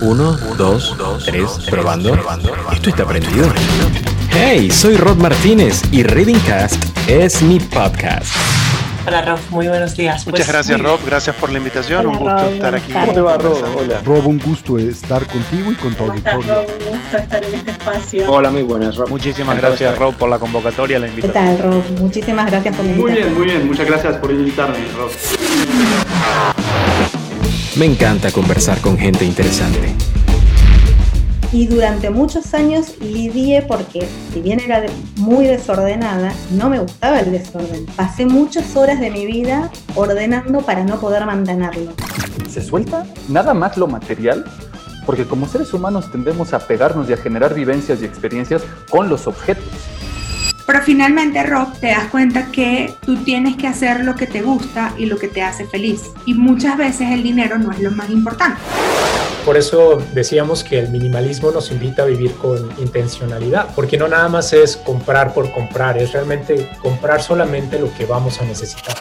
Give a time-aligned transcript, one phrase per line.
[0.00, 0.96] Uno, dos,
[1.26, 2.16] tres, probando.
[2.72, 3.48] Esto está prendido.
[4.30, 8.32] Hey, soy Rod Martínez y Reading Cast es mi podcast.
[9.06, 10.26] Hola Rob, muy buenos días.
[10.26, 12.92] Muchas Pues, gracias muy- Rob, gracias por la invitación, Hola, un gusto Rob, estar aquí.
[12.92, 13.64] ¿Cómo te va, Rob?
[13.78, 14.00] Hola.
[14.04, 16.54] Rob, un gusto estar contigo y con tu Hola, auditorio.
[16.54, 18.30] Rob, un gusto estar en este espacio.
[18.32, 19.08] Hola, muy buenas, Rob.
[19.08, 21.56] Muchísimas gracias Rob por la convocatoria, la ¿Qué invitación.
[21.56, 21.82] tal, Rob?
[21.98, 23.28] Muchísimas gracias por la Muy invitación.
[23.34, 23.66] bien, muy bien.
[23.68, 25.10] Muchas gracias por invitarme, Rob.
[27.76, 29.94] Me encanta conversar con gente interesante.
[31.52, 34.84] Y durante muchos años lidié porque, si bien era
[35.16, 37.86] muy desordenada, no me gustaba el desorden.
[37.94, 41.92] Pasé muchas horas de mi vida ordenando para no poder mantenerlo.
[42.48, 44.44] ¿Se suelta nada más lo material?
[45.06, 49.28] Porque como seres humanos tendemos a pegarnos y a generar vivencias y experiencias con los
[49.28, 49.64] objetos.
[50.70, 54.94] Pero finalmente, Rob, te das cuenta que tú tienes que hacer lo que te gusta
[54.96, 56.12] y lo que te hace feliz.
[56.26, 58.60] Y muchas veces el dinero no es lo más importante.
[59.44, 64.28] Por eso decíamos que el minimalismo nos invita a vivir con intencionalidad, porque no nada
[64.28, 68.94] más es comprar por comprar, es realmente comprar solamente lo que vamos a necesitar.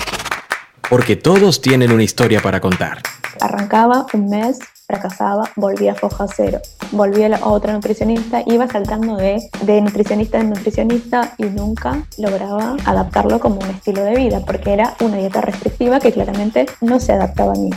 [0.89, 3.03] Porque todos tienen una historia para contar.
[3.41, 4.57] Arrancaba un mes,
[4.89, 6.59] fracasaba, volvía a foja cero.
[6.91, 13.39] Volvía a otra nutricionista, iba saltando de, de nutricionista en nutricionista y nunca lograba adaptarlo
[13.39, 17.53] como un estilo de vida, porque era una dieta restrictiva que claramente no se adaptaba
[17.53, 17.69] a mí.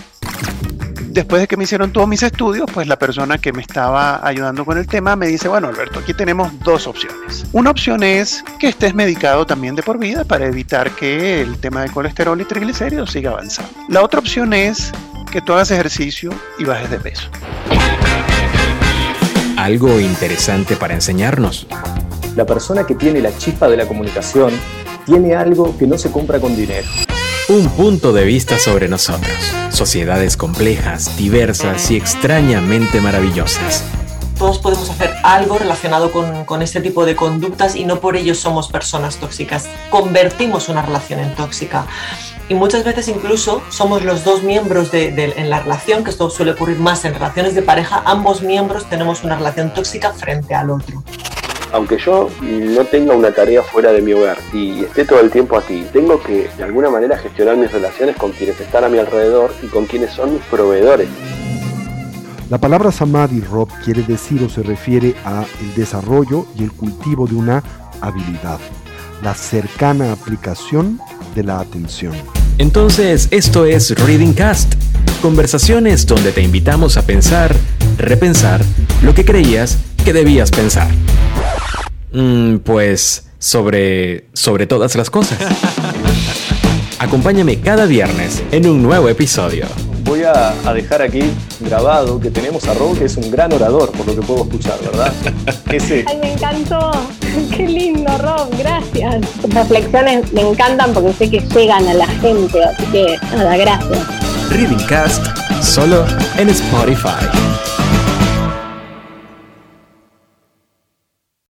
[1.08, 4.64] Después de que me hicieron todos mis estudios, pues la persona que me estaba ayudando
[4.64, 7.44] con el tema me dice, bueno Alberto, aquí tenemos dos opciones.
[7.52, 11.82] Una opción es que estés medicado también de por vida para evitar que el tema
[11.82, 13.70] de colesterol y triglicéridos siga avanzando.
[13.90, 14.90] La otra opción es
[15.32, 17.28] que tú hagas ejercicio y bajes de peso.
[19.56, 21.66] Algo interesante para enseñarnos.
[22.36, 24.52] La persona que tiene la chispa de la comunicación
[25.06, 26.86] tiene algo que no se compra con dinero.
[27.48, 29.32] Un punto de vista sobre nosotros.
[29.70, 33.84] Sociedades complejas, diversas y extrañamente maravillosas.
[34.38, 38.34] Todos podemos hacer algo relacionado con, con este tipo de conductas y no por ello
[38.34, 39.66] somos personas tóxicas.
[39.88, 41.86] Convertimos una relación en tóxica.
[42.52, 46.28] Y muchas veces incluso somos los dos miembros de, de- en la relación, que esto
[46.28, 50.68] suele ocurrir más en relaciones de pareja, ambos miembros tenemos una relación tóxica frente al
[50.68, 51.02] otro.
[51.72, 55.56] Aunque yo no tenga una tarea fuera de mi hogar y esté todo el tiempo
[55.56, 59.54] aquí, tengo que de alguna manera gestionar mis relaciones con quienes están a mi alrededor
[59.62, 61.08] y con quienes son mis proveedores.
[62.50, 67.26] La palabra samadhi, Rob, quiere decir o se refiere a el desarrollo y el cultivo
[67.26, 67.62] de una
[68.02, 68.58] habilidad,
[69.22, 71.00] la cercana aplicación
[71.34, 72.12] de la atención.
[72.58, 74.74] Entonces, esto es Reading Cast.
[75.20, 77.54] Conversaciones donde te invitamos a pensar,
[77.98, 78.60] repensar
[79.02, 80.88] lo que creías que debías pensar.
[82.12, 85.38] Mm, pues sobre sobre todas las cosas.
[86.98, 89.66] Acompáñame cada viernes en un nuevo episodio.
[90.04, 91.22] Voy a, a dejar aquí
[91.60, 94.78] grabado que tenemos a Rob, que es un gran orador, por lo que puedo escuchar,
[94.84, 95.12] ¿verdad?
[95.72, 96.90] Ese, ¡Ay, me encantó!
[97.56, 98.48] ¡Qué lindo, Rob!
[98.58, 99.24] Gracias.
[99.48, 103.98] Reflexiones me encantan porque sé que llegan a la gente, así que nada, gracias.
[104.50, 105.24] Reading Cast
[105.62, 106.04] solo
[106.36, 107.24] en Spotify.